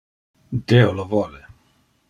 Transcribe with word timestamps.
Deo 0.69 0.89
lo 0.95 1.05
vole. 1.13 1.41